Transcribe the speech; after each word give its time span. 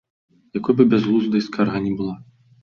Якой 0.59 0.75
бы 0.79 0.87
бязглуздай 0.93 1.45
скарга 1.49 1.83
ні 1.85 1.93
была. 2.01 2.17